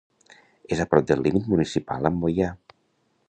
[0.77, 2.51] És a prop del límit municipal amb Moià.